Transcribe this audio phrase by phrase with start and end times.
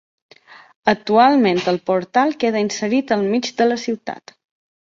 [0.93, 4.39] Actualment el portal queda inserit al mig de la ciutat.